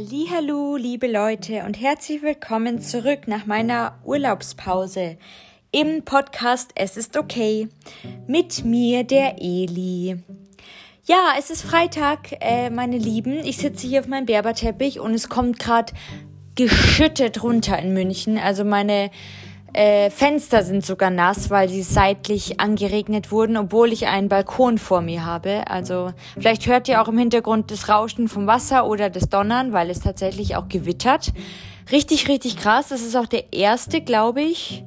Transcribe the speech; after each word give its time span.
Hallo, 0.00 0.76
liebe 0.76 1.10
Leute 1.10 1.64
und 1.64 1.74
herzlich 1.74 2.22
willkommen 2.22 2.80
zurück 2.80 3.26
nach 3.26 3.46
meiner 3.46 3.98
Urlaubspause 4.04 5.18
im 5.72 6.04
Podcast 6.04 6.70
Es 6.76 6.96
ist 6.96 7.16
okay 7.16 7.66
mit 8.28 8.64
mir 8.64 9.02
der 9.02 9.42
Eli. 9.42 10.22
Ja, 11.04 11.32
es 11.36 11.50
ist 11.50 11.62
Freitag, 11.62 12.30
äh, 12.40 12.70
meine 12.70 12.96
Lieben. 12.96 13.40
Ich 13.44 13.56
sitze 13.56 13.88
hier 13.88 13.98
auf 13.98 14.06
meinem 14.06 14.26
Berberteppich 14.26 15.00
und 15.00 15.14
es 15.14 15.28
kommt 15.28 15.58
gerade 15.58 15.92
geschüttet 16.54 17.42
runter 17.42 17.76
in 17.76 17.92
München. 17.92 18.38
Also 18.38 18.62
meine 18.62 19.10
äh, 19.72 20.10
Fenster 20.10 20.62
sind 20.62 20.84
sogar 20.84 21.10
nass, 21.10 21.50
weil 21.50 21.68
sie 21.68 21.82
seitlich 21.82 22.60
angeregnet 22.60 23.30
wurden, 23.30 23.56
obwohl 23.56 23.92
ich 23.92 24.06
einen 24.06 24.28
Balkon 24.28 24.78
vor 24.78 25.00
mir 25.00 25.24
habe. 25.24 25.68
Also 25.68 26.12
vielleicht 26.34 26.66
hört 26.66 26.88
ihr 26.88 27.02
auch 27.02 27.08
im 27.08 27.18
Hintergrund 27.18 27.70
das 27.70 27.88
Rauschen 27.88 28.28
vom 28.28 28.46
Wasser 28.46 28.86
oder 28.86 29.10
das 29.10 29.28
Donnern, 29.28 29.72
weil 29.72 29.90
es 29.90 30.00
tatsächlich 30.00 30.56
auch 30.56 30.68
gewittert. 30.68 31.32
Richtig, 31.92 32.28
richtig 32.28 32.56
krass. 32.56 32.88
Das 32.88 33.02
ist 33.02 33.16
auch 33.16 33.26
der 33.26 33.52
erste, 33.52 34.00
glaube 34.00 34.42
ich, 34.42 34.84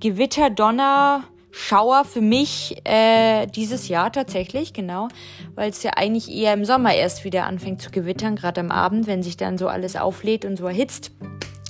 Gewitter, 0.00 0.50
Donner, 0.50 1.24
Schauer 1.52 2.04
für 2.04 2.20
mich 2.20 2.80
äh, 2.84 3.46
dieses 3.46 3.88
Jahr 3.88 4.12
tatsächlich, 4.12 4.72
genau, 4.72 5.08
weil 5.56 5.70
es 5.70 5.82
ja 5.82 5.92
eigentlich 5.96 6.30
eher 6.30 6.54
im 6.54 6.64
Sommer 6.64 6.94
erst 6.94 7.24
wieder 7.24 7.44
anfängt 7.44 7.82
zu 7.82 7.90
gewittern, 7.90 8.36
gerade 8.36 8.60
am 8.60 8.70
Abend, 8.70 9.06
wenn 9.06 9.22
sich 9.22 9.36
dann 9.36 9.58
so 9.58 9.68
alles 9.68 9.96
auflädt 9.96 10.44
und 10.44 10.56
so 10.56 10.66
erhitzt. 10.66 11.10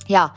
Ja, 0.07 0.33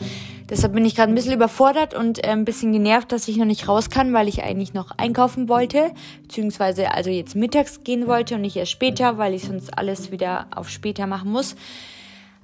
Deshalb 0.50 0.74
bin 0.74 0.84
ich 0.84 0.94
gerade 0.94 1.10
ein 1.10 1.14
bisschen 1.14 1.32
überfordert 1.32 1.94
und 1.94 2.22
äh, 2.22 2.28
ein 2.28 2.44
bisschen 2.44 2.72
genervt, 2.72 3.12
dass 3.12 3.28
ich 3.28 3.36
noch 3.36 3.46
nicht 3.46 3.66
raus 3.66 3.88
kann, 3.88 4.12
weil 4.12 4.28
ich 4.28 4.42
eigentlich 4.42 4.74
noch 4.74 4.90
einkaufen 4.98 5.48
wollte, 5.48 5.92
beziehungsweise 6.22 6.92
also 6.92 7.10
jetzt 7.10 7.34
mittags 7.34 7.82
gehen 7.82 8.06
wollte 8.06 8.34
und 8.34 8.42
nicht 8.42 8.56
erst 8.56 8.72
später, 8.72 9.16
weil 9.16 9.32
ich 9.34 9.44
sonst 9.44 9.76
alles 9.76 10.10
wieder 10.10 10.46
auf 10.54 10.68
später 10.68 11.06
machen 11.06 11.30
muss. 11.30 11.56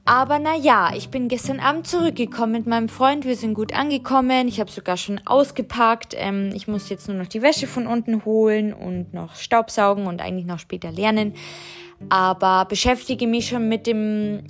Aber 0.07 0.39
na 0.39 0.57
ja, 0.57 0.93
ich 0.97 1.11
bin 1.11 1.29
gestern 1.29 1.61
Abend 1.61 1.87
zurückgekommen 1.87 2.53
mit 2.53 2.67
meinem 2.67 2.89
Freund. 2.89 3.27
Wir 3.27 3.37
sind 3.37 3.55
gut 3.55 3.75
angekommen. 3.75 4.49
Ich 4.49 4.59
habe 4.59 4.71
sogar 4.71 4.97
schon 4.97 5.21
ausgepackt. 5.27 6.15
Ähm, 6.17 6.51
ich 6.55 6.67
muss 6.67 6.89
jetzt 6.89 7.07
nur 7.07 7.17
noch 7.19 7.27
die 7.27 7.43
Wäsche 7.43 7.67
von 7.67 7.87
unten 7.87 8.25
holen 8.25 8.73
und 8.73 9.13
noch 9.13 9.37
Staubsaugen 9.37 10.07
und 10.07 10.23
eigentlich 10.23 10.47
noch 10.47 10.59
später 10.59 10.91
lernen. 10.91 11.35
Aber 12.09 12.65
beschäftige 12.65 13.27
mich 13.27 13.49
schon 13.49 13.69
mit 13.69 13.87
dem 13.87 14.43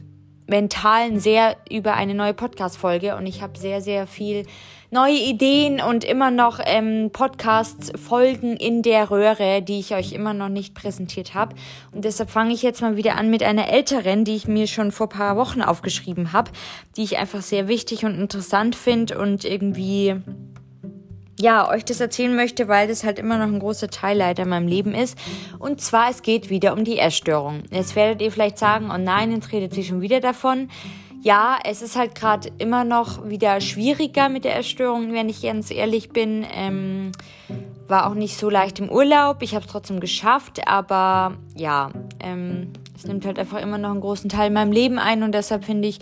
Mentalen 0.50 1.20
sehr 1.20 1.56
über 1.70 1.94
eine 1.94 2.12
neue 2.12 2.34
Podcast-Folge 2.34 3.16
und 3.16 3.24
ich 3.26 3.40
habe 3.40 3.56
sehr, 3.56 3.80
sehr 3.80 4.08
viel 4.08 4.44
neue 4.90 5.14
Ideen 5.14 5.80
und 5.80 6.02
immer 6.02 6.32
noch 6.32 6.58
ähm, 6.64 7.10
Podcast-Folgen 7.12 8.56
in 8.56 8.82
der 8.82 9.12
Röhre, 9.12 9.62
die 9.62 9.78
ich 9.78 9.94
euch 9.94 10.12
immer 10.12 10.34
noch 10.34 10.48
nicht 10.48 10.74
präsentiert 10.74 11.34
habe. 11.34 11.54
Und 11.92 12.04
deshalb 12.04 12.30
fange 12.30 12.52
ich 12.52 12.62
jetzt 12.62 12.82
mal 12.82 12.96
wieder 12.96 13.16
an 13.16 13.30
mit 13.30 13.44
einer 13.44 13.68
älteren, 13.68 14.24
die 14.24 14.34
ich 14.34 14.48
mir 14.48 14.66
schon 14.66 14.90
vor 14.90 15.08
paar 15.08 15.36
Wochen 15.36 15.62
aufgeschrieben 15.62 16.32
habe, 16.32 16.50
die 16.96 17.04
ich 17.04 17.18
einfach 17.18 17.42
sehr 17.42 17.68
wichtig 17.68 18.04
und 18.04 18.18
interessant 18.18 18.74
finde 18.74 19.18
und 19.18 19.44
irgendwie 19.44 20.16
ja, 21.40 21.68
euch 21.68 21.84
das 21.84 22.00
erzählen 22.00 22.34
möchte, 22.34 22.68
weil 22.68 22.88
das 22.88 23.04
halt 23.04 23.18
immer 23.18 23.38
noch 23.38 23.52
ein 23.52 23.58
großer 23.58 23.88
Teil 23.88 24.18
leider 24.18 24.42
in 24.44 24.48
meinem 24.48 24.68
Leben 24.68 24.94
ist. 24.94 25.18
Und 25.58 25.80
zwar, 25.80 26.10
es 26.10 26.22
geht 26.22 26.50
wieder 26.50 26.72
um 26.72 26.84
die 26.84 26.98
Essstörung. 26.98 27.62
Jetzt 27.70 27.96
werdet 27.96 28.20
ihr 28.22 28.30
vielleicht 28.30 28.58
sagen, 28.58 28.90
oh 28.92 28.98
nein, 28.98 29.32
jetzt 29.32 29.52
redet 29.52 29.74
sie 29.74 29.84
schon 29.84 30.00
wieder 30.00 30.20
davon. 30.20 30.68
Ja, 31.22 31.58
es 31.64 31.82
ist 31.82 31.96
halt 31.96 32.14
gerade 32.14 32.50
immer 32.58 32.84
noch 32.84 33.28
wieder 33.28 33.60
schwieriger 33.60 34.28
mit 34.30 34.44
der 34.44 34.56
Essstörung, 34.56 35.12
wenn 35.12 35.28
ich 35.28 35.42
ganz 35.42 35.70
ehrlich 35.70 36.10
bin. 36.10 36.46
Ähm, 36.54 37.12
war 37.86 38.08
auch 38.08 38.14
nicht 38.14 38.38
so 38.38 38.48
leicht 38.48 38.78
im 38.78 38.88
Urlaub. 38.88 39.42
Ich 39.42 39.54
habe 39.54 39.64
es 39.66 39.70
trotzdem 39.70 40.00
geschafft, 40.00 40.66
aber 40.66 41.34
ja, 41.54 41.90
ähm, 42.20 42.72
es 42.96 43.04
nimmt 43.04 43.26
halt 43.26 43.38
einfach 43.38 43.60
immer 43.60 43.78
noch 43.78 43.90
einen 43.90 44.00
großen 44.00 44.30
Teil 44.30 44.48
in 44.48 44.54
meinem 44.54 44.72
Leben 44.72 44.98
ein 44.98 45.22
und 45.22 45.32
deshalb 45.32 45.64
finde 45.64 45.88
ich, 45.88 45.98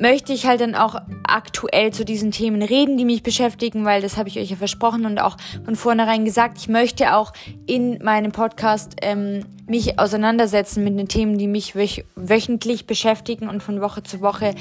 möchte 0.00 0.32
ich 0.32 0.46
halt 0.46 0.62
dann 0.62 0.74
auch 0.74 0.96
aktuell 1.24 1.92
zu 1.92 2.04
diesen 2.04 2.30
Themen 2.30 2.62
reden, 2.62 2.96
die 2.96 3.04
mich 3.04 3.22
beschäftigen, 3.22 3.84
weil 3.84 4.00
das 4.00 4.16
habe 4.16 4.28
ich 4.28 4.38
euch 4.38 4.50
ja 4.50 4.56
versprochen 4.56 5.04
und 5.04 5.20
auch 5.20 5.36
von 5.64 5.76
vornherein 5.76 6.24
gesagt. 6.24 6.58
Ich 6.58 6.68
möchte 6.68 7.14
auch 7.14 7.32
in 7.66 8.02
meinem 8.02 8.32
Podcast 8.32 8.96
ähm, 9.02 9.44
mich 9.66 9.98
auseinandersetzen 9.98 10.82
mit 10.82 10.98
den 10.98 11.08
Themen, 11.08 11.36
die 11.36 11.46
mich 11.46 11.76
wöch 11.76 12.04
wöchentlich 12.16 12.86
beschäftigen 12.86 13.48
und 13.48 13.62
von 13.62 13.80
Woche 13.82 14.02
zu 14.02 14.22
Woche 14.22 14.54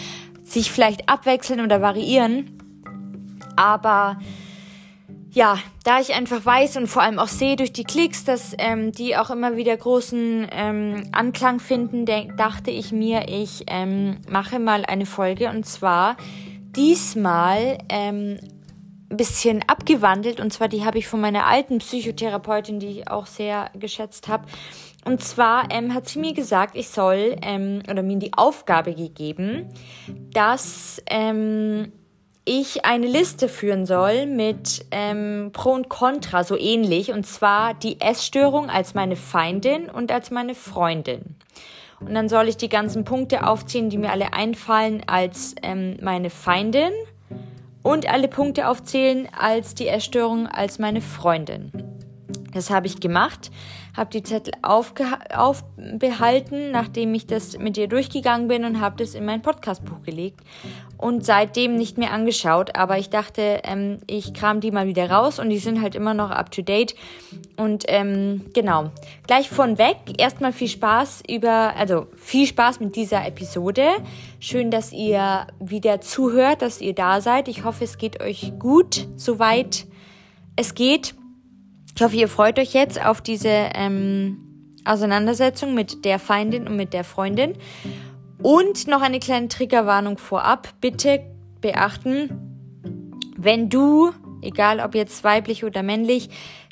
sich 0.44 0.72
vielleicht 0.72 1.08
abwechseln 1.08 1.62
oder 1.62 1.82
variieren. 1.82 2.58
Aber 3.56 4.20
ja, 5.32 5.60
da 5.84 6.00
ich 6.00 6.14
einfach 6.14 6.44
weiß 6.44 6.78
und 6.78 6.88
vor 6.88 7.04
allem 7.04 7.20
auch 7.20 7.28
sehe 7.28 7.56
durch 7.56 7.72
die 7.72 7.84
Klicks, 7.84 8.24
dass 8.24 8.56
ähm, 8.58 8.92
die 8.92 9.16
auch 9.16 9.30
immer 9.30 9.56
wieder 9.56 9.76
großen 9.78 10.48
ähm, 10.52 11.04
Anklang 11.12 11.60
finden, 11.60 12.06
dachte 12.06 12.72
ich 12.72 12.92
mir, 12.92 13.28
ich 13.28 13.66
ähm, 13.68 14.18
mache 14.28 14.60
mal 14.60 14.86
eine 14.86 15.06
Folge 15.06 15.50
und 15.50 15.66
zwar 15.66 16.18
diesmal 16.76 17.78
ähm, 17.90 18.40
ein 19.12 19.18
bisschen 19.18 19.64
abgewandelt 19.68 20.40
und 20.40 20.52
zwar 20.52 20.68
die 20.68 20.84
habe 20.84 20.98
ich 20.98 21.08
von 21.08 21.22
meiner 21.22 21.46
alten 21.46 21.80
Psychotherapeutin, 21.80 22.80
die 22.80 22.88
ich 22.88 23.08
auch 23.10 23.26
sehr 23.26 23.70
geschätzt 23.76 24.28
habe. 24.28 24.46
Und 25.06 25.24
zwar 25.24 25.72
ähm, 25.72 25.94
hat 25.94 26.10
sie 26.10 26.20
mir 26.20 26.34
gesagt, 26.34 26.76
ich 26.76 26.90
soll 26.90 27.38
ähm, 27.42 27.82
oder 27.90 28.04
mir 28.04 28.18
die 28.18 28.34
Aufgabe 28.34 28.94
gegeben, 28.94 29.70
dass 30.34 31.02
ähm, 31.10 31.92
ich 32.46 32.86
eine 32.86 33.08
Liste 33.08 33.48
führen 33.48 33.86
soll 33.86 34.26
mit 34.26 34.86
ähm, 34.92 35.52
Pro 35.54 35.72
und 35.72 35.90
Contra, 35.90 36.44
so 36.44 36.58
ähnlich, 36.58 37.12
und 37.12 37.26
zwar 37.26 37.74
die 37.74 38.02
Essstörung 38.02 38.70
als 38.70 38.94
meine 38.94 39.16
Feindin 39.16 39.90
und 39.90 40.12
als 40.12 40.32
meine 40.32 40.56
Freundin. 40.56 41.36
Und 42.00 42.14
dann 42.14 42.30
soll 42.30 42.48
ich 42.48 42.58
die 42.58 42.70
ganzen 42.70 43.04
Punkte 43.04 43.46
aufzählen, 43.46 43.90
die 43.90 43.98
mir 43.98 44.12
alle 44.12 44.34
einfallen, 44.34 45.04
als 45.06 45.54
ähm, 45.62 45.98
meine 46.02 46.30
Feindin 46.30 46.94
und 47.84 48.10
alle 48.10 48.28
Punkte 48.28 48.68
aufzählen 48.68 49.28
als 49.38 49.76
die 49.76 49.88
Essstörung 49.88 50.48
als 50.48 50.80
meine 50.80 51.02
Freundin. 51.02 51.72
Das 52.54 52.70
habe 52.70 52.88
ich 52.88 53.00
gemacht, 53.00 53.52
habe 54.00 54.10
die 54.12 54.24
Zettel 54.24 54.54
aufbehalten, 54.62 56.72
nachdem 56.72 57.14
ich 57.14 57.28
das 57.28 57.58
mit 57.58 57.76
dir 57.76 57.90
durchgegangen 57.90 58.48
bin 58.48 58.64
und 58.64 58.80
habe 58.80 58.96
das 58.96 59.14
in 59.14 59.26
mein 59.26 59.42
Podcastbuch 59.42 60.02
gelegt 60.04 60.40
und 60.98 61.26
seitdem 61.26 61.76
nicht 61.76 61.98
mehr 61.98 62.14
angeschaut. 62.14 62.78
Aber 62.78 62.98
ich 62.98 63.10
dachte, 63.10 63.60
ähm, 63.64 63.98
ich 64.08 64.34
kram 64.34 64.62
die 64.62 64.72
mal 64.72 64.88
wieder 64.88 65.12
raus 65.12 65.38
und 65.38 65.50
die 65.50 65.60
sind 65.60 65.82
halt 65.82 65.96
immer 65.96 66.14
noch 66.14 66.32
up 66.32 66.50
to 66.50 66.62
date. 66.62 66.96
Und 67.58 67.84
ähm, 67.88 68.46
genau, 68.54 68.92
gleich 69.28 69.50
von 69.50 69.78
weg. 69.78 69.98
Erstmal 70.18 70.54
viel 70.54 70.70
Spaß 70.70 71.24
über, 71.30 71.76
also 71.76 72.08
viel 72.16 72.48
Spaß 72.48 72.80
mit 72.80 72.96
dieser 72.96 73.28
Episode. 73.28 73.86
Schön, 74.40 74.72
dass 74.72 74.94
ihr 74.94 75.46
wieder 75.60 76.00
zuhört, 76.00 76.62
dass 76.62 76.80
ihr 76.80 76.96
da 76.96 77.20
seid. 77.20 77.50
Ich 77.50 77.66
hoffe, 77.66 77.84
es 77.84 77.98
geht 77.98 78.24
euch 78.24 78.54
gut, 78.58 79.10
soweit 79.18 79.88
es 80.56 80.74
geht. 80.74 81.19
Ich 82.00 82.04
hoffe, 82.06 82.16
ihr 82.16 82.30
freut 82.30 82.58
euch 82.60 82.72
jetzt 82.74 83.06
auf 83.06 83.20
diese 83.20 83.50
ähm, 83.50 84.38
Auseinandersetzung 84.86 85.74
mit 85.74 86.06
der 86.06 86.18
Feindin 86.18 86.66
und 86.66 86.78
mit 86.78 86.94
der 86.94 87.04
Freundin. 87.04 87.56
Und 88.42 88.88
noch 88.88 89.02
eine 89.02 89.20
kleine 89.20 89.50
Triggerwarnung 89.50 90.18
vorab. 90.18 90.70
Bitte 90.80 91.20
beachten, 91.60 92.30
wenn 93.36 93.68
du, 93.68 94.12
egal 94.42 94.80
ob 94.80 94.96
jetzt 94.96 95.26
weiblich 95.26 95.66
oder 95.66 95.84
männlich, 95.84 96.30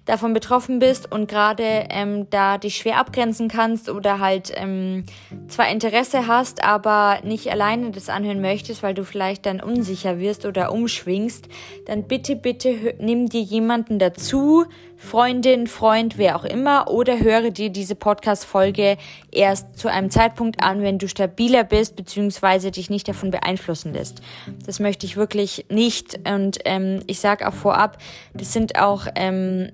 davon 0.07 0.33
betroffen 0.33 0.79
bist 0.79 1.11
und 1.11 1.27
gerade 1.29 1.85
ähm, 1.89 2.29
da 2.29 2.57
dich 2.57 2.77
schwer 2.77 2.97
abgrenzen 2.97 3.49
kannst 3.49 3.89
oder 3.89 4.19
halt 4.19 4.51
ähm, 4.55 5.03
zwar 5.49 5.67
Interesse 5.69 6.27
hast, 6.27 6.63
aber 6.63 7.19
nicht 7.23 7.51
alleine 7.51 7.91
das 7.91 8.07
anhören 8.07 8.39
möchtest, 8.41 8.81
weil 8.81 8.93
du 8.93 9.03
vielleicht 9.03 9.45
dann 9.45 9.59
unsicher 9.59 10.19
wirst 10.19 10.45
oder 10.45 10.71
umschwingst, 10.71 11.49
dann 11.85 12.03
bitte, 12.07 12.37
bitte 12.37 12.95
nimm 12.99 13.27
dir 13.27 13.41
jemanden 13.41 13.99
dazu, 13.99 14.65
Freundin, 14.97 15.67
Freund, 15.67 16.17
wer 16.17 16.35
auch 16.35 16.43
immer, 16.43 16.89
oder 16.89 17.19
höre 17.19 17.51
dir 17.51 17.69
diese 17.69 17.95
Podcast-Folge 17.95 18.97
erst 19.31 19.77
zu 19.77 19.89
einem 19.89 20.09
Zeitpunkt 20.09 20.61
an, 20.61 20.81
wenn 20.81 20.97
du 20.97 21.07
stabiler 21.07 21.63
bist, 21.63 21.95
beziehungsweise 21.95 22.71
dich 22.71 22.89
nicht 22.89 23.07
davon 23.07 23.31
beeinflussen 23.31 23.93
lässt. 23.93 24.21
Das 24.65 24.79
möchte 24.79 25.05
ich 25.05 25.15
wirklich 25.15 25.65
nicht. 25.69 26.19
Und 26.27 26.59
ähm, 26.65 27.01
ich 27.07 27.19
sage 27.19 27.47
auch 27.47 27.53
vorab, 27.53 27.97
das 28.33 28.53
sind 28.53 28.79
auch 28.79 29.07
ähm, 29.15 29.71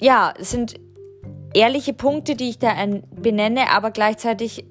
ja, 0.00 0.34
es 0.38 0.50
sind 0.50 0.74
ehrliche 1.54 1.92
Punkte, 1.92 2.34
die 2.34 2.50
ich 2.50 2.58
da 2.58 2.74
benenne, 3.14 3.70
aber 3.70 3.90
gleichzeitig 3.90 4.64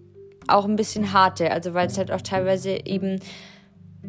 auch 0.48 0.66
ein 0.66 0.76
bisschen 0.76 1.14
harte, 1.14 1.52
also 1.52 1.74
weil 1.74 1.88
es 1.88 1.98
halt 1.98 2.12
auch 2.12 2.22
teilweise 2.22 2.86
eben 2.86 3.20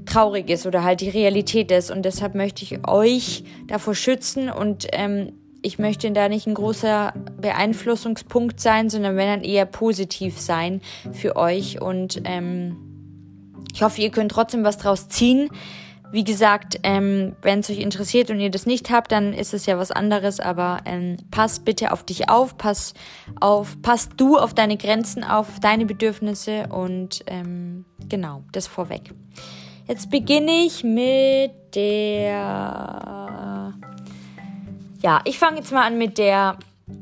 traurig 0.06 0.50
ist 0.50 0.67
oder 0.67 0.85
halt 0.85 1.00
die 1.00 1.08
Realität 1.08 1.70
ist. 1.70 1.91
Und 1.91 2.02
deshalb 2.02 2.35
möchte 2.35 2.64
ich 2.64 2.87
euch 2.87 3.44
davor 3.67 3.94
schützen. 3.94 4.50
Und 4.50 4.87
ähm, 4.93 5.32
ich 5.62 5.79
möchte 5.79 6.11
da 6.12 6.29
nicht 6.29 6.46
ein 6.46 6.55
großer 6.55 7.14
Beeinflussungspunkt 7.41 8.61
sein, 8.61 8.91
sondern 8.91 9.17
wenn 9.17 9.29
dann 9.29 9.43
eher 9.43 9.67
positiv 9.67 10.38
sein 10.38 10.81
für 11.12 11.37
euch. 11.37 11.81
Und 11.81 12.20
ähm, 12.25 12.76
ich 13.73 13.82
hoffe, 13.82 14.02
ihr 14.02 14.11
könnt 14.11 14.32
trotzdem 14.32 14.64
was 14.64 14.79
draus 14.79 15.08
ziehen. 15.08 15.49
Wie 16.12 16.23
gesagt, 16.23 16.79
ähm, 16.85 17.35
wenn 17.43 17.61
es 17.61 17.70
euch 17.70 17.81
interessiert 17.81 18.31
und 18.31 18.38
ihr 18.38 18.50
das 18.50 18.67
nicht 18.67 18.91
habt, 18.91 19.11
dann 19.11 19.32
ist 19.32 19.52
es 19.52 19.67
ja 19.67 19.79
was 19.79 19.91
anderes, 19.91 20.38
aber 20.38 20.79
ähm, 20.85 21.17
pass 21.32 21.58
bitte 21.58 21.91
auf 21.91 22.05
dich 22.05 22.29
auf, 22.29 22.56
pass 22.56 22.94
auf, 23.41 23.82
pass 23.82 24.11
du 24.17 24.37
auf 24.37 24.55
deine 24.55 24.76
Grenzen 24.76 25.25
auf, 25.25 25.58
deine 25.61 25.87
Bedürfnisse. 25.87 26.69
Und 26.69 27.25
ähm, 27.26 27.85
genau, 28.08 28.44
das 28.52 28.69
vorweg. 28.69 29.12
Jetzt 29.86 30.10
beginne 30.10 30.64
ich 30.64 30.82
mit 30.82 31.52
der, 31.75 33.75
ja, 35.02 35.20
ich 35.25 35.38
fange 35.38 35.58
jetzt 35.58 35.72
mal 35.72 35.86
an 35.86 35.98
mit 35.98 36.16
der 36.16 36.56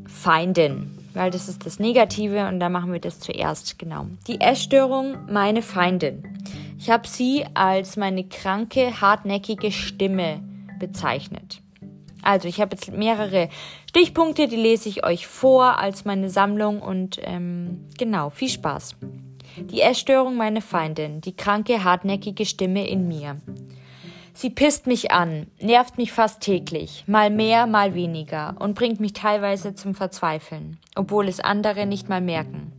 Feindin, 0.07 0.91
weil 1.15 1.31
das 1.31 1.49
ist 1.49 1.65
das 1.65 1.79
Negative 1.79 2.49
und 2.49 2.59
da 2.59 2.69
machen 2.69 2.93
wir 2.93 2.99
das 2.99 3.21
zuerst, 3.21 3.79
genau. 3.79 4.07
Die 4.27 4.41
Essstörung, 4.41 5.17
meine 5.31 5.63
Feindin. 5.63 6.25
Ich 6.77 6.91
habe 6.91 7.07
sie 7.07 7.45
als 7.55 7.97
meine 7.97 8.25
kranke, 8.25 9.01
hartnäckige 9.01 9.71
Stimme 9.71 10.43
bezeichnet. 10.81 11.61
Also 12.23 12.49
ich 12.49 12.61
habe 12.61 12.75
jetzt 12.75 12.91
mehrere 12.91 13.49
Stichpunkte, 13.89 14.49
die 14.49 14.57
lese 14.57 14.89
ich 14.89 15.05
euch 15.05 15.29
vor 15.29 15.79
als 15.79 16.05
meine 16.05 16.31
Sammlung 16.31 16.83
und 16.83 17.21
ähm, 17.23 17.87
genau, 17.97 18.31
viel 18.31 18.49
Spaß. 18.49 18.97
Die 19.57 19.81
Essstörung 19.81 20.37
meine 20.37 20.61
Feindin, 20.61 21.21
die 21.21 21.37
kranke, 21.37 21.85
hartnäckige 21.85 22.47
Stimme 22.47 22.89
in 22.89 23.09
mir. 23.09 23.37
Sie 24.35 24.51
pisst 24.51 24.87
mich 24.87 25.11
an, 25.11 25.47
nervt 25.61 25.99
mich 25.99 26.11
fast 26.11 26.41
täglich, 26.41 27.05
mal 27.07 27.29
mehr, 27.29 27.67
mal 27.67 27.95
weniger 27.95 28.57
und 28.59 28.75
bringt 28.75 28.99
mich 28.99 29.13
teilweise 29.13 29.75
zum 29.75 29.95
Verzweifeln, 29.95 30.79
obwohl 30.97 31.29
es 31.29 31.41
andere 31.41 31.85
nicht 31.85 32.09
mal 32.09 32.23
merken. 32.23 32.73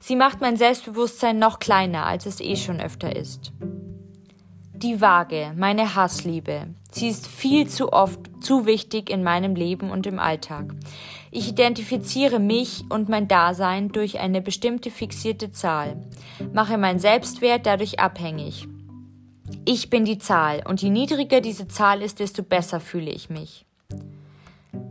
Sie 0.00 0.16
macht 0.16 0.40
mein 0.40 0.56
Selbstbewusstsein 0.56 1.38
noch 1.38 1.58
kleiner, 1.58 2.06
als 2.06 2.26
es 2.26 2.40
eh 2.40 2.56
schon 2.56 2.80
öfter 2.80 3.14
ist. 3.14 3.52
Die 4.80 5.00
Waage, 5.00 5.52
meine 5.56 5.96
Hassliebe. 5.96 6.68
Sie 6.90 7.08
ist 7.08 7.26
viel 7.26 7.68
zu 7.68 7.92
oft 7.92 8.20
zu 8.40 8.64
wichtig 8.64 9.10
in 9.10 9.22
meinem 9.22 9.54
Leben 9.56 9.90
und 9.90 10.06
im 10.06 10.18
Alltag. 10.18 10.72
Ich 11.30 11.48
identifiziere 11.48 12.38
mich 12.38 12.84
und 12.88 13.08
mein 13.08 13.26
Dasein 13.26 13.88
durch 13.90 14.20
eine 14.20 14.40
bestimmte 14.40 14.90
fixierte 14.90 15.50
Zahl, 15.50 15.96
mache 16.52 16.78
mein 16.78 16.98
Selbstwert 17.00 17.66
dadurch 17.66 17.98
abhängig. 17.98 18.68
Ich 19.64 19.90
bin 19.90 20.04
die 20.04 20.18
Zahl 20.18 20.62
und 20.64 20.80
je 20.80 20.90
niedriger 20.90 21.40
diese 21.40 21.66
Zahl 21.66 22.00
ist, 22.00 22.20
desto 22.20 22.42
besser 22.42 22.78
fühle 22.78 23.10
ich 23.10 23.30
mich. 23.30 23.66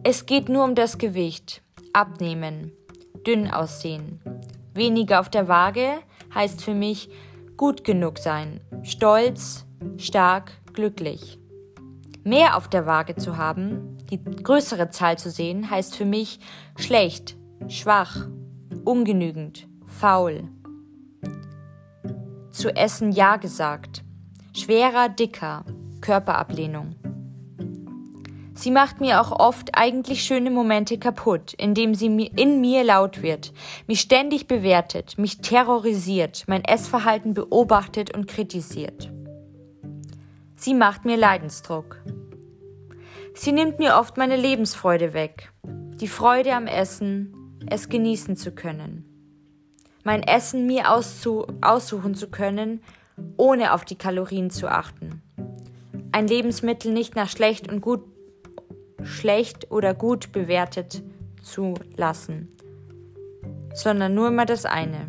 Es 0.04 0.26
geht 0.26 0.50
nur 0.50 0.66
um 0.66 0.76
das 0.76 0.98
Gewicht, 0.98 1.62
abnehmen, 1.94 2.74
dünn 3.26 3.50
aussehen, 3.50 4.20
Weniger 4.78 5.20
auf 5.20 5.30
der 5.30 5.48
Waage 5.48 5.98
heißt 6.36 6.64
für 6.64 6.76
mich 6.76 7.10
gut 7.58 7.84
genug 7.84 8.20
sein, 8.20 8.62
stolz, 8.84 9.66
stark, 9.98 10.52
glücklich. 10.74 11.40
Mehr 12.24 12.58
auf 12.58 12.68
der 12.68 12.86
Waage 12.86 13.16
zu 13.16 13.38
haben, 13.38 13.98
die 14.10 14.24
größere 14.24 14.90
Zahl 14.90 15.18
zu 15.18 15.30
sehen, 15.30 15.70
heißt 15.70 15.96
für 15.96 16.06
mich 16.06 16.40
schlecht, 16.78 17.38
schwach, 17.68 18.28
ungenügend, 18.84 19.68
faul. 19.86 20.44
Zu 22.52 22.76
essen 22.76 23.12
Ja 23.12 23.38
gesagt, 23.38 24.04
schwerer, 24.54 25.10
dicker, 25.10 25.64
Körperablehnung. 26.02 26.96
Sie 28.58 28.72
macht 28.72 29.00
mir 29.00 29.22
auch 29.22 29.32
oft 29.32 29.70
eigentlich 29.74 30.24
schöne 30.24 30.50
Momente 30.50 30.98
kaputt, 30.98 31.54
indem 31.54 31.94
sie 31.94 32.08
in 32.08 32.60
mir 32.60 32.84
laut 32.84 33.22
wird, 33.22 33.54
mich 33.86 34.02
ständig 34.02 34.48
bewertet, 34.48 35.20
mich 35.20 35.42
terrorisiert, 35.42 36.44
mein 36.48 36.64
Essverhalten 36.64 37.36
beobachtet 37.36 38.16
und 38.16 38.28
kritisiert. 38.28 39.12
Sie 40.60 40.74
macht 40.74 41.06
mir 41.06 41.18
Leidensdruck. 41.18 42.02
Sie 43.36 43.52
nimmt 43.52 43.78
mir 43.78 43.96
oft 43.96 44.18
meine 44.18 44.36
Lebensfreude 44.36 45.14
weg, 45.14 45.52
die 45.64 46.08
Freude 46.08 46.56
am 46.56 46.66
Essen, 46.66 47.60
es 47.70 47.90
genießen 47.90 48.36
zu 48.36 48.52
können. 48.52 49.06
Mein 50.04 50.24
Essen 50.24 50.66
mir 50.66 50.92
auszu 50.92 51.46
aussuchen 51.62 52.16
zu 52.16 52.32
können, 52.32 52.82
ohne 53.38 53.74
auf 53.74 53.86
die 53.86 53.98
Kalorien 53.98 54.50
zu 54.50 54.68
achten. 54.68 55.22
Ein 56.12 56.28
Lebensmittel 56.28 56.92
nicht 56.92 57.16
nach 57.16 57.30
schlecht 57.30 57.72
und 57.72 57.82
gut 57.82 58.04
schlecht 59.04 59.70
oder 59.70 59.94
gut 59.94 60.32
bewertet 60.32 61.04
zu 61.44 61.76
lassen, 61.96 62.52
sondern 63.76 64.16
nur 64.16 64.30
immer 64.30 64.46
das 64.46 64.66
eine. 64.66 65.08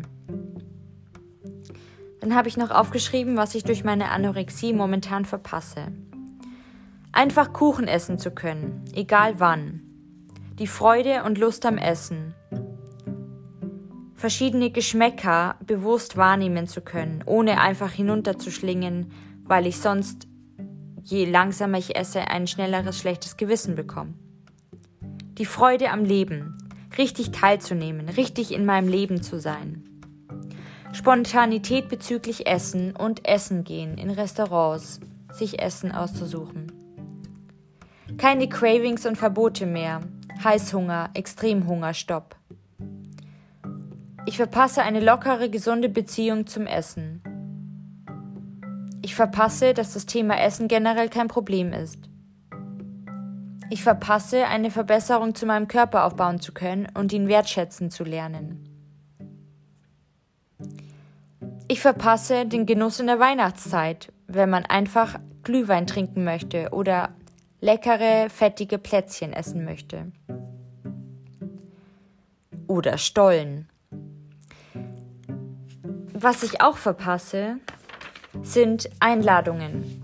Dann 2.19 2.35
habe 2.35 2.47
ich 2.47 2.57
noch 2.57 2.71
aufgeschrieben, 2.71 3.37
was 3.37 3.55
ich 3.55 3.63
durch 3.63 3.83
meine 3.83 4.09
Anorexie 4.11 4.73
momentan 4.73 5.25
verpasse. 5.25 5.87
Einfach 7.11 7.53
Kuchen 7.53 7.87
essen 7.87 8.19
zu 8.19 8.31
können, 8.31 8.85
egal 8.93 9.39
wann. 9.39 9.81
Die 10.59 10.67
Freude 10.67 11.23
und 11.23 11.37
Lust 11.37 11.65
am 11.65 11.77
Essen. 11.77 12.33
Verschiedene 14.15 14.69
Geschmäcker 14.69 15.55
bewusst 15.65 16.17
wahrnehmen 16.17 16.67
zu 16.67 16.81
können, 16.81 17.23
ohne 17.25 17.61
einfach 17.61 17.91
hinunterzuschlingen, 17.91 19.11
weil 19.45 19.65
ich 19.65 19.79
sonst 19.79 20.27
je 21.09 21.25
langsamer 21.25 21.77
ich 21.77 21.95
esse, 21.95 22.27
ein 22.27 22.47
schnelleres 22.47 22.99
schlechtes 22.99 23.37
Gewissen 23.37 23.75
bekomme. 23.75 24.13
Die 25.37 25.45
Freude 25.45 25.89
am 25.89 26.03
Leben, 26.03 26.57
richtig 26.97 27.31
teilzunehmen, 27.31 28.09
richtig 28.09 28.51
in 28.51 28.65
meinem 28.65 28.87
Leben 28.87 29.23
zu 29.23 29.39
sein. 29.39 29.88
Spontanität 30.91 31.87
bezüglich 31.87 32.47
Essen 32.47 32.95
und 32.95 33.27
Essen 33.27 33.63
gehen 33.63 33.97
in 33.97 34.09
Restaurants, 34.09 34.99
sich 35.31 35.61
Essen 35.61 35.91
auszusuchen. 35.91 36.71
Keine 38.17 38.49
Cravings 38.49 39.05
und 39.05 39.15
Verbote 39.15 39.65
mehr, 39.65 40.01
Heißhunger, 40.43 41.11
Extremhunger, 41.13 41.93
Stopp. 41.93 42.35
Ich 44.25 44.37
verpasse 44.37 44.81
eine 44.81 44.99
lockere, 44.99 45.49
gesunde 45.49 45.89
Beziehung 45.89 46.47
zum 46.47 46.65
Essen. 46.65 47.21
Ich 49.01 49.15
verpasse, 49.15 49.73
dass 49.73 49.93
das 49.93 50.05
Thema 50.05 50.39
Essen 50.39 50.67
generell 50.67 51.09
kein 51.09 51.27
Problem 51.27 51.71
ist. 51.71 52.09
Ich 53.69 53.83
verpasse, 53.83 54.47
eine 54.47 54.71
Verbesserung 54.71 55.35
zu 55.35 55.45
meinem 55.45 55.67
Körper 55.67 56.03
aufbauen 56.03 56.39
zu 56.39 56.51
können 56.51 56.87
und 56.95 57.13
ihn 57.13 57.27
wertschätzen 57.27 57.91
zu 57.91 58.03
lernen. 58.03 58.68
Ich 61.71 61.81
verpasse 61.81 62.47
den 62.47 62.65
Genuss 62.65 62.99
in 62.99 63.05
der 63.05 63.19
Weihnachtszeit, 63.19 64.11
wenn 64.25 64.49
man 64.49 64.65
einfach 64.65 65.19
Glühwein 65.43 65.85
trinken 65.85 66.23
möchte 66.23 66.69
oder 66.71 67.13
leckere, 67.61 68.31
fettige 68.31 68.79
Plätzchen 68.79 69.33
essen 69.33 69.63
möchte. 69.65 70.11
Oder 72.65 72.97
Stollen. 72.97 73.69
Was 76.11 76.41
ich 76.41 76.59
auch 76.59 76.75
verpasse, 76.75 77.57
sind 78.41 78.89
Einladungen, 78.99 80.01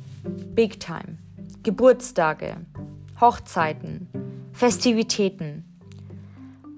Big 0.53 0.79
Time, 0.79 1.17
Geburtstage, 1.63 2.57
Hochzeiten, 3.19 4.07
Festivitäten. 4.53 5.65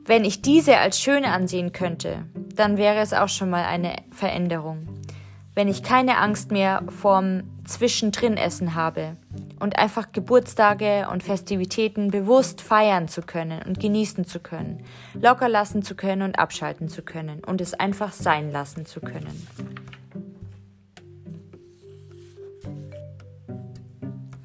Wenn 0.06 0.24
ich 0.24 0.42
diese 0.42 0.78
als 0.78 1.02
schön 1.02 1.26
ansehen 1.26 1.74
könnte, 1.74 2.24
dann 2.58 2.78
wäre 2.78 3.00
es 3.00 3.14
auch 3.14 3.30
schon 3.30 3.50
mal 3.50 3.64
eine 3.64 3.96
Veränderung. 4.12 4.88
Wenn 5.56 5.68
ich 5.68 5.82
keine 5.82 6.18
Angst 6.18 6.52
mehr 6.52 6.84
vorm 6.88 7.44
Zwischendrin-Essen 7.66 8.76
habe 8.76 9.18
und 9.60 9.78
einfach 9.80 10.12
Geburtstage 10.12 11.08
und 11.12 11.24
Festivitäten 11.24 12.12
bewusst 12.12 12.62
feiern 12.62 13.08
zu 13.08 13.22
können 13.22 13.64
und 13.64 13.80
genießen 13.80 14.26
zu 14.26 14.40
können, 14.40 14.84
locker 15.20 15.50
lassen 15.50 15.82
zu 15.82 15.96
können 15.96 16.22
und 16.22 16.38
abschalten 16.38 16.90
zu 16.90 17.02
können 17.02 17.44
und 17.44 17.60
es 17.60 17.74
einfach 17.74 18.14
sein 18.14 18.52
lassen 18.52 18.86
zu 18.86 19.02
können. 19.02 19.48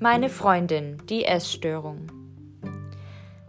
Meine 0.00 0.30
Freundin, 0.30 0.96
die 1.08 1.24
Essstörung. 1.24 2.10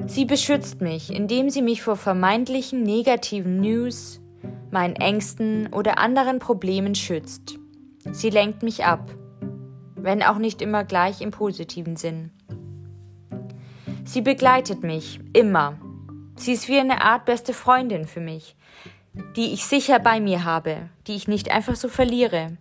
Sie 0.06 0.26
beschützt 0.26 0.82
mich, 0.82 1.12
indem 1.12 1.50
sie 1.50 1.62
mich 1.62 1.82
vor 1.82 1.96
vermeintlichen 1.96 2.84
negativen 2.84 3.62
News, 3.62 4.20
meinen 4.74 4.96
Ängsten 4.96 5.72
oder 5.72 6.00
anderen 6.00 6.40
Problemen 6.40 6.96
schützt. 6.96 7.58
Sie 8.12 8.30
lenkt 8.30 8.64
mich 8.64 8.84
ab, 8.84 9.16
wenn 9.96 10.22
auch 10.22 10.38
nicht 10.38 10.62
immer 10.62 10.84
gleich 10.84 11.22
im 11.22 11.32
positiven 11.32 11.96
Sinn. 11.96 12.32
Sie 14.04 14.22
begleitet 14.22 14.84
mich 14.84 15.22
immer. 15.32 15.80
Sie 16.36 16.52
ist 16.52 16.68
wie 16.68 16.80
eine 16.80 17.02
Art 17.02 17.24
beste 17.26 17.54
Freundin 17.54 18.06
für 18.06 18.20
mich, 18.20 18.58
die 19.38 19.54
ich 19.54 19.64
sicher 19.64 20.00
bei 20.00 20.20
mir 20.20 20.44
habe, 20.44 20.90
die 21.08 21.16
ich 21.16 21.30
nicht 21.30 21.52
einfach 21.52 21.76
so 21.76 21.88
verliere, 21.88 22.58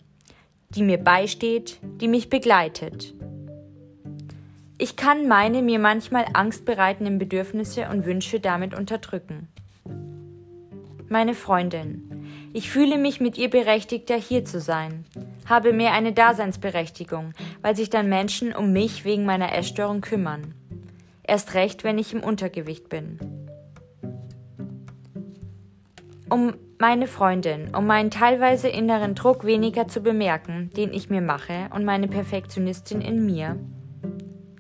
die 0.69 0.83
mir 0.83 0.99
beisteht, 0.99 1.81
die 1.83 2.09
mich 2.09 2.31
begleitet. 2.31 3.15
Ich 4.79 4.97
kann 4.97 5.29
meine 5.29 5.63
mir 5.63 5.79
manchmal 5.79 6.27
angstbereitenden 6.33 7.19
Bedürfnisse 7.19 7.89
und 7.89 8.05
Wünsche 8.05 8.41
damit 8.41 8.75
unterdrücken. 8.75 9.49
Meine 11.13 11.35
Freundin. 11.35 12.27
Ich 12.55 12.71
fühle 12.71 12.97
mich 12.97 13.21
mit 13.21 13.37
ihr 13.37 13.51
berechtigter, 13.51 14.17
hier 14.17 14.47
zu 14.47 14.61
sein, 14.61 15.05
habe 15.45 15.75
mehr 15.75 15.93
eine 15.93 16.15
Daseinsberechtigung, 16.15 17.35
weil 17.61 17.77
sich 17.77 17.91
dann 17.91 18.09
Menschen 18.09 18.55
um 18.55 18.73
mich 18.73 19.05
wegen 19.05 19.27
meiner 19.27 19.55
Essstörung 19.55 20.01
kümmern. 20.01 20.55
Erst 21.23 21.53
recht, 21.53 21.85
wenn 21.85 21.99
ich 21.99 22.15
im 22.15 22.23
Untergewicht 22.23 22.89
bin. 22.89 23.19
Um 26.31 26.55
meine 26.79 27.07
Freundin, 27.07 27.75
um 27.75 27.87
meinen 27.87 28.11
teilweise 28.11 28.71
inneren 28.71 29.15
Druck 29.15 29.45
weniger 29.45 29.89
zu 29.89 30.01
bemerken, 30.01 30.71
den 30.75 30.95
ich 30.95 31.11
mir 31.11 31.21
mache, 31.21 31.69
und 31.75 31.85
meine 31.85 32.09
Perfektionistin 32.09 33.03
in 33.03 33.27
mir. 33.27 33.59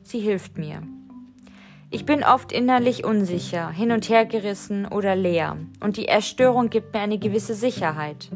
Sie 0.02 0.20
hilft 0.20 0.58
mir. 0.58 0.82
Ich 1.94 2.06
bin 2.06 2.24
oft 2.24 2.52
innerlich 2.52 3.04
unsicher, 3.04 3.68
hin 3.68 3.92
und 3.92 4.08
her 4.08 4.24
gerissen 4.24 4.86
oder 4.86 5.14
leer, 5.14 5.58
und 5.78 5.98
die 5.98 6.08
Essstörung 6.08 6.70
gibt 6.70 6.94
mir 6.94 7.00
eine 7.00 7.18
gewisse 7.18 7.54
Sicherheit. 7.54 8.30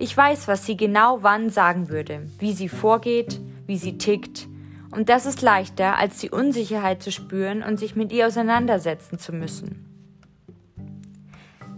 Ich 0.00 0.16
weiß, 0.16 0.48
was 0.48 0.66
sie 0.66 0.76
genau 0.76 1.18
wann 1.22 1.48
sagen 1.48 1.90
würde, 1.90 2.28
wie 2.40 2.52
sie 2.52 2.68
vorgeht, 2.68 3.40
wie 3.68 3.78
sie 3.78 3.98
tickt, 3.98 4.48
und 4.90 5.08
das 5.10 5.26
ist 5.26 5.42
leichter, 5.42 5.96
als 5.96 6.18
die 6.18 6.30
Unsicherheit 6.30 7.00
zu 7.00 7.12
spüren 7.12 7.62
und 7.62 7.78
sich 7.78 7.94
mit 7.94 8.10
ihr 8.12 8.26
auseinandersetzen 8.26 9.20
zu 9.20 9.32
müssen. 9.32 9.84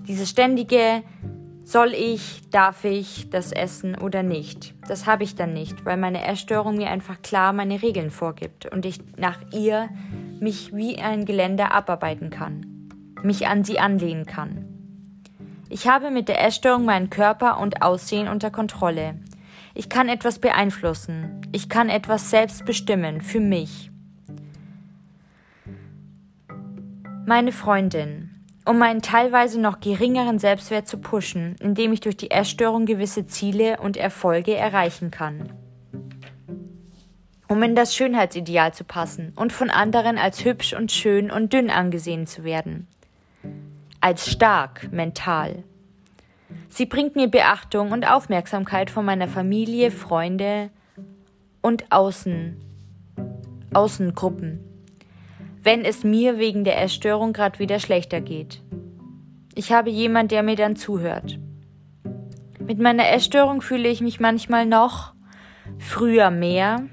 Diese 0.08 0.26
ständige 0.26 1.02
soll 1.64 1.92
ich, 1.92 2.48
darf 2.50 2.84
ich 2.84 3.28
das 3.28 3.52
essen 3.52 3.94
oder 3.94 4.22
nicht? 4.22 4.74
Das 4.88 5.06
habe 5.06 5.24
ich 5.24 5.34
dann 5.34 5.52
nicht, 5.52 5.84
weil 5.84 5.98
meine 5.98 6.24
Essstörung 6.24 6.78
mir 6.78 6.88
einfach 6.88 7.20
klar 7.20 7.52
meine 7.52 7.82
Regeln 7.82 8.10
vorgibt 8.10 8.64
und 8.72 8.86
ich 8.86 9.00
nach 9.18 9.38
ihr 9.52 9.90
mich 10.40 10.74
wie 10.74 10.98
ein 10.98 11.24
Geländer 11.24 11.72
abarbeiten 11.72 12.30
kann, 12.30 12.88
mich 13.22 13.46
an 13.46 13.64
sie 13.64 13.78
anlehnen 13.78 14.26
kann. 14.26 14.66
Ich 15.68 15.86
habe 15.86 16.10
mit 16.10 16.28
der 16.28 16.44
Essstörung 16.44 16.84
meinen 16.84 17.10
Körper 17.10 17.60
und 17.60 17.82
Aussehen 17.82 18.28
unter 18.28 18.50
Kontrolle. 18.50 19.14
Ich 19.74 19.88
kann 19.88 20.08
etwas 20.08 20.38
beeinflussen. 20.38 21.42
Ich 21.52 21.68
kann 21.68 21.88
etwas 21.88 22.30
selbst 22.30 22.64
bestimmen 22.64 23.20
für 23.20 23.40
mich. 23.40 23.90
Meine 27.26 27.52
Freundin. 27.52 28.30
Um 28.64 28.78
meinen 28.78 29.02
teilweise 29.02 29.60
noch 29.60 29.80
geringeren 29.80 30.38
Selbstwert 30.38 30.88
zu 30.88 30.98
pushen, 30.98 31.56
indem 31.60 31.92
ich 31.92 32.00
durch 32.00 32.16
die 32.16 32.30
Essstörung 32.30 32.84
gewisse 32.84 33.26
Ziele 33.26 33.78
und 33.80 33.96
Erfolge 33.96 34.54
erreichen 34.54 35.10
kann 35.10 35.50
um 37.50 37.64
in 37.64 37.74
das 37.74 37.96
Schönheitsideal 37.96 38.72
zu 38.72 38.84
passen 38.84 39.32
und 39.34 39.52
von 39.52 39.70
anderen 39.70 40.18
als 40.18 40.44
hübsch 40.44 40.72
und 40.72 40.92
schön 40.92 41.32
und 41.32 41.52
dünn 41.52 41.68
angesehen 41.68 42.28
zu 42.28 42.44
werden. 42.44 42.86
Als 44.00 44.30
stark 44.30 44.92
mental. 44.92 45.64
Sie 46.68 46.86
bringt 46.86 47.16
mir 47.16 47.26
Beachtung 47.26 47.90
und 47.90 48.08
Aufmerksamkeit 48.08 48.88
von 48.88 49.04
meiner 49.04 49.26
Familie, 49.26 49.90
Freunde 49.90 50.70
und 51.60 51.90
Außen, 51.90 52.56
Außengruppen, 53.74 54.60
wenn 55.64 55.84
es 55.84 56.04
mir 56.04 56.38
wegen 56.38 56.62
der 56.62 56.80
Essstörung 56.80 57.32
gerade 57.32 57.58
wieder 57.58 57.80
schlechter 57.80 58.20
geht. 58.20 58.62
Ich 59.56 59.72
habe 59.72 59.90
jemand, 59.90 60.30
der 60.30 60.44
mir 60.44 60.54
dann 60.54 60.76
zuhört. 60.76 61.40
Mit 62.60 62.78
meiner 62.78 63.08
Essstörung 63.08 63.60
fühle 63.60 63.88
ich 63.88 64.00
mich 64.00 64.20
manchmal 64.20 64.66
noch, 64.66 65.14
früher 65.80 66.30
mehr, 66.30 66.84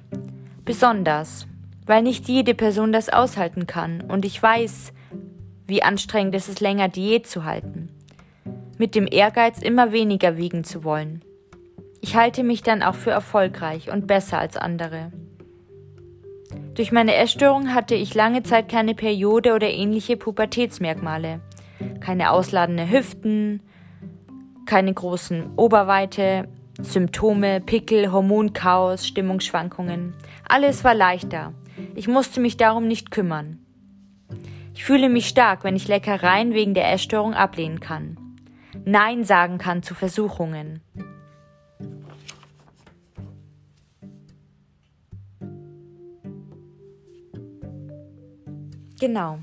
besonders, 0.67 1.47
weil 1.85 2.03
nicht 2.03 2.27
jede 2.27 2.53
Person 2.53 2.91
das 2.91 3.09
aushalten 3.09 3.65
kann 3.65 4.01
und 4.01 4.25
ich 4.25 4.43
weiß, 4.43 4.93
wie 5.65 5.81
anstrengend 5.81 6.35
es 6.35 6.49
ist, 6.49 6.59
länger 6.59 6.89
Diät 6.89 7.25
zu 7.25 7.45
halten. 7.45 7.89
Mit 8.77 8.93
dem 8.93 9.07
Ehrgeiz, 9.07 9.59
immer 9.59 9.91
weniger 9.91 10.37
wiegen 10.37 10.63
zu 10.63 10.83
wollen. 10.83 11.23
Ich 12.01 12.15
halte 12.15 12.43
mich 12.43 12.61
dann 12.61 12.83
auch 12.83 12.95
für 12.95 13.11
erfolgreich 13.11 13.89
und 13.89 14.05
besser 14.07 14.39
als 14.39 14.55
andere. 14.57 15.11
Durch 16.75 16.91
meine 16.91 17.15
Essstörung 17.15 17.73
hatte 17.73 17.95
ich 17.95 18.13
lange 18.13 18.43
Zeit 18.43 18.69
keine 18.69 18.93
Periode 18.93 19.55
oder 19.55 19.69
ähnliche 19.69 20.15
Pubertätsmerkmale. 20.15 21.39
Keine 22.01 22.31
ausladende 22.31 22.89
Hüften, 22.89 23.61
keine 24.65 24.93
großen 24.93 25.55
Oberweite, 25.55 26.49
Symptome, 26.81 27.61
Pickel, 27.61 28.11
Hormonchaos, 28.11 29.07
Stimmungsschwankungen. 29.07 30.13
Alles 30.47 30.83
war 30.83 30.93
leichter. 30.93 31.53
Ich 31.95 32.07
musste 32.07 32.39
mich 32.39 32.57
darum 32.57 32.87
nicht 32.87 33.11
kümmern. 33.11 33.59
Ich 34.73 34.83
fühle 34.83 35.09
mich 35.09 35.27
stark, 35.27 35.63
wenn 35.63 35.75
ich 35.75 35.87
Leckereien 35.87 36.53
wegen 36.53 36.73
der 36.75 36.91
Essstörung 36.91 37.33
ablehnen 37.33 37.79
kann. 37.79 38.17
Nein 38.85 39.23
sagen 39.23 39.57
kann 39.57 39.81
zu 39.81 39.95
Versuchungen. 39.95 40.81
Genau. 48.99 49.39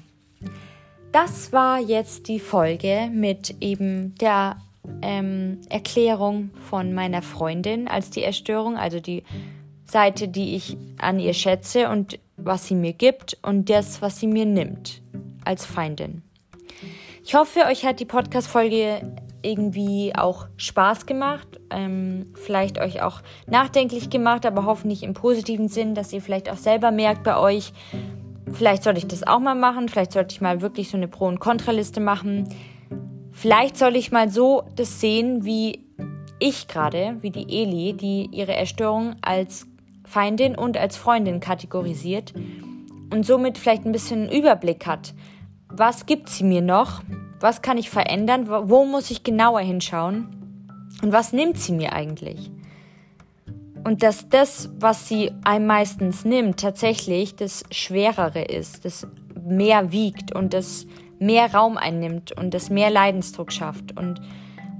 Das 1.12 1.52
war 1.52 1.78
jetzt 1.78 2.28
die 2.28 2.40
Folge 2.40 3.08
mit 3.12 3.56
eben 3.60 4.14
der 4.16 4.56
ähm, 5.02 5.60
Erklärung 5.68 6.50
von 6.68 6.92
meiner 6.92 7.22
Freundin 7.22 7.88
als 7.88 8.10
die 8.10 8.22
Erstörung, 8.22 8.76
also 8.76 9.00
die 9.00 9.22
Seite, 9.84 10.28
die 10.28 10.56
ich 10.56 10.76
an 10.98 11.18
ihr 11.18 11.34
schätze 11.34 11.88
und 11.88 12.18
was 12.36 12.66
sie 12.66 12.74
mir 12.74 12.92
gibt 12.92 13.38
und 13.42 13.70
das, 13.70 14.02
was 14.02 14.18
sie 14.18 14.26
mir 14.26 14.46
nimmt 14.46 15.02
als 15.44 15.64
Feindin. 15.64 16.22
Ich 17.24 17.34
hoffe, 17.34 17.60
euch 17.70 17.84
hat 17.86 18.00
die 18.00 18.04
Podcast-Folge 18.04 19.00
irgendwie 19.42 20.12
auch 20.16 20.46
Spaß 20.56 21.06
gemacht, 21.06 21.46
ähm, 21.70 22.32
vielleicht 22.34 22.78
euch 22.80 23.02
auch 23.02 23.20
nachdenklich 23.46 24.10
gemacht, 24.10 24.46
aber 24.46 24.64
hoffentlich 24.64 25.02
im 25.02 25.14
positiven 25.14 25.68
Sinn, 25.68 25.94
dass 25.94 26.12
ihr 26.12 26.22
vielleicht 26.22 26.50
auch 26.50 26.56
selber 26.56 26.90
merkt 26.90 27.22
bei 27.24 27.36
euch, 27.38 27.72
vielleicht 28.52 28.82
sollte 28.82 28.98
ich 28.98 29.06
das 29.06 29.26
auch 29.26 29.38
mal 29.38 29.54
machen, 29.54 29.88
vielleicht 29.88 30.12
sollte 30.12 30.34
ich 30.34 30.40
mal 30.40 30.60
wirklich 30.60 30.90
so 30.90 30.96
eine 30.96 31.08
Pro- 31.08 31.26
und 31.26 31.40
Kontraliste 31.40 32.00
machen. 32.00 32.48
Vielleicht 33.34 33.76
soll 33.76 33.96
ich 33.96 34.12
mal 34.12 34.30
so 34.30 34.62
das 34.76 35.00
sehen, 35.00 35.44
wie 35.44 35.84
ich 36.38 36.68
gerade, 36.68 37.18
wie 37.20 37.30
die 37.30 37.62
Eli, 37.62 37.92
die 37.92 38.28
ihre 38.32 38.54
Erstörung 38.54 39.16
als 39.22 39.66
Feindin 40.06 40.56
und 40.56 40.76
als 40.76 40.96
Freundin 40.96 41.40
kategorisiert 41.40 42.32
und 43.10 43.26
somit 43.26 43.58
vielleicht 43.58 43.84
ein 43.84 43.92
bisschen 43.92 44.22
einen 44.22 44.32
Überblick 44.32 44.86
hat. 44.86 45.14
Was 45.68 46.06
gibt 46.06 46.28
sie 46.28 46.44
mir 46.44 46.62
noch? 46.62 47.02
Was 47.40 47.60
kann 47.60 47.76
ich 47.76 47.90
verändern? 47.90 48.48
Wo 48.48 48.84
muss 48.84 49.10
ich 49.10 49.24
genauer 49.24 49.60
hinschauen? 49.60 50.28
Und 51.02 51.12
was 51.12 51.32
nimmt 51.32 51.58
sie 51.58 51.72
mir 51.72 51.92
eigentlich? 51.92 52.50
Und 53.82 54.02
dass 54.02 54.28
das, 54.28 54.70
was 54.78 55.08
sie 55.08 55.32
einem 55.44 55.66
meistens 55.66 56.24
nimmt, 56.24 56.60
tatsächlich 56.60 57.34
das 57.34 57.64
Schwerere 57.70 58.42
ist, 58.42 58.84
das 58.84 59.06
mehr 59.44 59.92
wiegt 59.92 60.34
und 60.34 60.54
das 60.54 60.86
mehr 61.25 61.52
Raum 61.52 61.76
einnimmt 61.76 62.33
und 62.33 62.54
das 62.54 62.71
mehr 62.71 62.90
Leidensdruck 62.90 63.52
schafft 63.52 63.97
und 63.97 64.21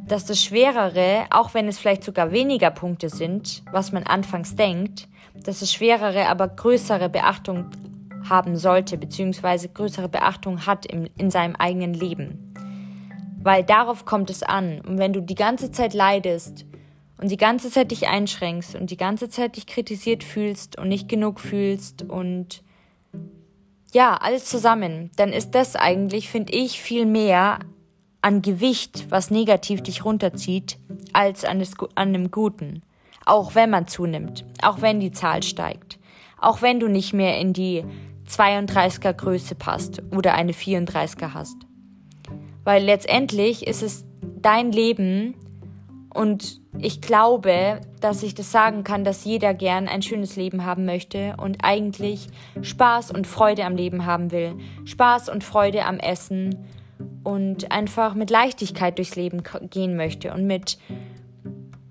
dass 0.07 0.27
das 0.27 0.43
Schwerere, 0.43 1.27
auch 1.31 1.55
wenn 1.55 1.67
es 1.67 1.79
vielleicht 1.79 2.05
sogar 2.05 2.31
weniger 2.31 2.71
Punkte 2.71 3.09
sind, 3.09 3.63
was 3.73 3.93
man 3.93 4.03
anfangs 4.03 4.55
denkt, 4.55 5.09
dass 5.35 5.61
das 5.61 5.73
Schwerere 5.73 6.27
aber 6.29 6.49
größere 6.49 7.09
Beachtung 7.09 7.71
haben 8.29 8.57
sollte, 8.57 8.99
beziehungsweise 8.99 9.69
größere 9.69 10.09
Beachtung 10.09 10.67
hat 10.67 10.87
im, 10.87 11.09
in 11.17 11.31
seinem 11.31 11.57
eigenen 11.57 11.95
Leben. 11.95 12.55
Weil 13.43 13.65
darauf 13.65 14.05
kommt 14.05 14.31
es 14.31 14.43
an. 14.43 14.81
Und 14.81 14.99
wenn 14.99 15.13
du 15.13 15.21
die 15.21 15.35
ganze 15.35 15.71
Zeit 15.71 15.93
leidest 15.93 16.65
und 17.19 17.31
die 17.31 17.37
ganze 17.37 17.71
Zeit 17.71 17.91
dich 17.91 18.09
einschränkst 18.09 18.75
und 18.75 18.91
die 18.91 18.97
ganze 18.97 19.29
Zeit 19.29 19.57
dich 19.57 19.67
kritisiert 19.67 20.25
fühlst 20.25 20.79
und 20.79 20.89
nicht 20.89 21.09
genug 21.09 21.41
fühlst 21.41 22.03
und 22.03 22.63
ja, 23.95 24.15
alles 24.17 24.45
zusammen, 24.45 25.11
dann 25.17 25.33
ist 25.33 25.53
das 25.55 25.77
eigentlich, 25.77 26.29
finde 26.29 26.53
ich, 26.53 26.83
viel 26.83 27.07
mehr 27.07 27.61
an 28.21 28.43
Gewicht, 28.43 29.07
was 29.11 29.31
negativ 29.31 29.83
dich 29.83 30.05
runterzieht, 30.05 30.79
als 31.13 31.45
an, 31.45 31.61
des, 31.61 31.75
an 31.95 32.09
einem 32.09 32.31
Guten. 32.33 32.83
Auch 33.25 33.55
wenn 33.55 33.71
man 33.71 33.87
zunimmt, 33.87 34.45
auch 34.63 34.81
wenn 34.81 34.99
die 34.99 35.13
Zahl 35.13 35.45
steigt, 35.45 35.99
auch 36.39 36.61
wenn 36.61 36.81
du 36.81 36.89
nicht 36.89 37.13
mehr 37.13 37.39
in 37.39 37.53
die 37.53 37.85
32er 38.29 39.13
Größe 39.13 39.55
passt 39.55 40.03
oder 40.11 40.35
eine 40.35 40.53
34er 40.53 41.33
hast. 41.33 41.57
Weil 42.65 42.83
letztendlich 42.83 43.67
ist 43.67 43.83
es 43.83 44.05
dein 44.21 44.73
Leben 44.73 45.37
und 46.15 46.61
ich 46.79 47.01
glaube, 47.01 47.81
dass 48.01 48.23
ich 48.23 48.35
das 48.35 48.53
sagen 48.53 48.85
kann, 48.85 49.05
dass 49.05 49.25
jeder 49.25 49.53
gern 49.53 49.89
ein 49.89 50.01
schönes 50.01 50.37
Leben 50.37 50.65
haben 50.65 50.85
möchte 50.85 51.35
und 51.37 51.59
eigentlich 51.63 52.29
Spaß 52.63 53.11
und 53.11 53.27
Freude 53.27 53.65
am 53.65 53.75
Leben 53.75 54.07
haben 54.07 54.31
will. 54.31 54.55
Spaß 54.85 55.29
und 55.29 55.43
Freude 55.43 55.85
am 55.85 55.99
Essen 55.99 56.67
und 57.25 57.73
einfach 57.73 58.15
mit 58.15 58.31
Leichtigkeit 58.31 58.97
durchs 58.99 59.17
Leben 59.17 59.43
gehen 59.71 59.97
möchte 59.97 60.33
und 60.33 60.47
mit, 60.47 60.79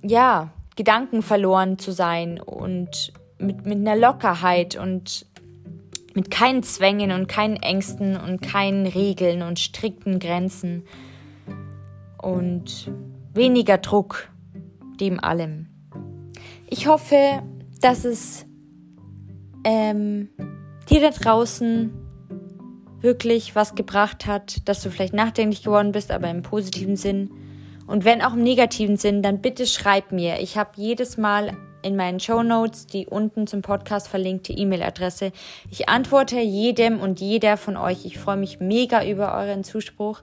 ja, 0.02 0.50
Gedanken 0.76 1.22
verloren 1.22 1.78
zu 1.78 1.92
sein 1.92 2.40
und 2.40 3.12
mit, 3.38 3.66
mit 3.66 3.78
einer 3.78 3.96
Lockerheit 3.96 4.78
und 4.78 5.26
mit 6.16 6.32
keinen 6.32 6.64
Zwängen 6.64 7.12
und 7.12 7.28
keinen 7.28 7.58
Ängsten 7.58 8.16
und 8.16 8.42
keinen 8.42 8.86
Regeln 8.88 9.42
und 9.42 9.60
strikten 9.60 10.20
Grenzen 10.20 10.84
und 12.18 12.90
weniger 13.34 13.78
Druck, 13.78 14.30
dem 15.00 15.20
allem. 15.20 15.68
ich 16.70 16.88
hoffe, 16.88 17.44
dass 17.82 18.06
es 18.06 18.46
ähm, 19.64 20.30
dir 20.90 21.02
da 21.02 21.10
draußen 21.10 21.92
wirklich 23.00 23.56
was 23.56 23.76
gebracht 23.76 24.26
hat, 24.26 24.68
dass 24.68 24.82
du 24.82 24.90
vielleicht 24.90 25.14
nachdenklich 25.14 25.64
geworden 25.64 25.92
bist, 25.92 26.12
aber 26.12 26.30
im 26.30 26.42
positiven 26.42 26.96
Sinn. 26.96 27.32
Und 27.86 28.06
wenn 28.06 28.22
auch 28.22 28.34
im 28.34 28.44
negativen 28.44 28.98
Sinn, 28.98 29.22
dann 29.22 29.42
bitte 29.42 29.68
schreib 29.68 30.12
mir. 30.12 30.40
Ich 30.40 30.58
habe 30.58 30.72
jedes 30.76 31.18
Mal 31.18 31.58
in 31.84 31.96
meinen 31.96 32.20
Show 32.20 32.44
Notes 32.44 32.88
die 32.88 33.08
unten 33.08 33.48
zum 33.48 33.62
Podcast 33.62 34.08
verlinkte 34.08 34.54
E-Mail-Adresse. 34.54 35.32
Ich 35.70 35.90
antworte 35.90 36.40
jedem 36.40 37.00
und 37.00 37.20
jeder 37.20 37.58
von 37.58 37.78
euch. 37.78 38.06
Ich 38.06 38.18
freue 38.18 38.38
mich 38.38 38.60
mega 38.60 39.06
über 39.06 39.36
euren 39.36 39.64
Zuspruch. 39.64 40.22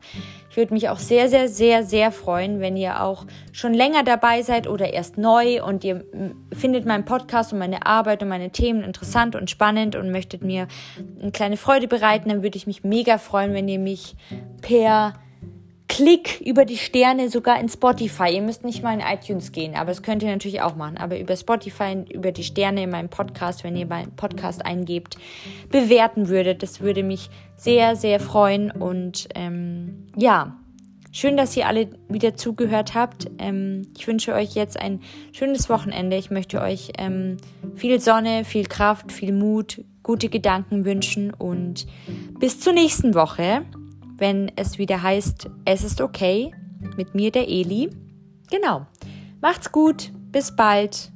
Ich 0.51 0.57
würde 0.57 0.75
mich 0.75 0.89
auch 0.89 0.99
sehr, 0.99 1.29
sehr, 1.29 1.49
sehr, 1.49 1.85
sehr 1.85 2.11
freuen, 2.11 2.61
wenn 2.61 2.77
ihr 2.77 3.03
auch 3.03 3.27
schon 3.53 3.75
länger 3.75 4.03
dabei 4.03 4.43
seid 4.43 4.67
oder 4.67 4.93
erst 4.93 5.17
neu 5.17 5.63
und 5.65 5.85
ihr 5.85 6.05
findet 6.53 6.87
meinen 6.87 7.05
Podcast 7.05 7.53
und 7.53 7.59
meine 7.59 7.87
Arbeit 7.87 8.23
und 8.23 8.29
meine 8.29 8.51
Themen 8.51 8.83
interessant 8.83 9.37
und 9.37 9.49
spannend 9.51 9.95
und 9.95 10.11
möchtet 10.11 10.43
mir 10.43 10.67
eine 11.21 11.31
kleine 11.31 11.57
Freude 11.57 11.87
bereiten, 11.87 12.29
dann 12.29 12.43
würde 12.43 12.57
ich 12.57 12.67
mich 12.67 12.83
mega 12.83 13.19
freuen, 13.19 13.55
wenn 13.55 13.69
ihr 13.69 13.79
mich 13.79 14.17
per 14.61 15.15
Klick 15.91 16.41
über 16.41 16.65
die 16.65 16.77
Sterne 16.77 17.31
sogar 17.31 17.59
in 17.59 17.69
Spotify. 17.69 18.33
Ihr 18.33 18.43
müsst 18.43 18.65
nicht 18.65 18.81
mal 18.81 18.95
in 18.95 19.01
iTunes 19.01 19.51
gehen, 19.51 19.75
aber 19.75 19.87
das 19.87 20.05
könnt 20.05 20.23
ihr 20.23 20.31
natürlich 20.31 20.63
auch 20.63 20.77
machen. 20.77 20.97
Aber 20.97 21.19
über 21.19 21.35
Spotify, 21.35 22.05
über 22.09 22.31
die 22.31 22.45
Sterne 22.45 22.85
in 22.85 22.91
meinem 22.91 23.09
Podcast, 23.09 23.65
wenn 23.65 23.75
ihr 23.75 23.87
meinen 23.87 24.15
Podcast 24.15 24.65
eingebt, 24.65 25.19
bewerten 25.69 26.29
würdet. 26.29 26.63
Das 26.63 26.81
würde 26.81 27.03
mich 27.03 27.29
sehr, 27.57 27.97
sehr 27.97 28.21
freuen. 28.21 28.71
Und 28.71 29.31
ähm, 29.35 30.07
ja, 30.17 30.61
schön, 31.11 31.37
dass 31.37 31.57
ihr 31.57 31.67
alle 31.67 31.91
wieder 32.09 32.37
zugehört 32.37 32.95
habt. 32.95 33.29
Ähm, 33.39 33.89
ich 33.99 34.07
wünsche 34.07 34.33
euch 34.33 34.55
jetzt 34.55 34.81
ein 34.81 35.01
schönes 35.33 35.69
Wochenende. 35.69 36.17
Ich 36.17 36.31
möchte 36.31 36.61
euch 36.61 36.93
ähm, 36.99 37.39
viel 37.75 37.99
Sonne, 37.99 38.45
viel 38.45 38.67
Kraft, 38.67 39.11
viel 39.11 39.33
Mut, 39.33 39.85
gute 40.05 40.29
Gedanken 40.29 40.85
wünschen 40.85 41.35
und 41.35 41.89
bis 42.39 42.61
zur 42.61 42.75
nächsten 42.75 43.17
Woche 43.17 43.63
wenn 44.21 44.53
es 44.57 44.79
wieder 44.79 45.03
heißt, 45.03 45.51
es 45.65 45.83
ist 45.83 46.01
okay 46.01 46.53
mit 46.97 47.15
mir, 47.15 47.31
der 47.31 47.49
Eli. 47.49 47.91
Genau. 48.51 48.87
Macht's 49.41 49.73
gut. 49.73 50.13
Bis 50.31 50.55
bald. 50.55 51.11